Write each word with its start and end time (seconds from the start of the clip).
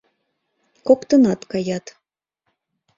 Коктынат 0.87 1.41
каят. 1.51 1.85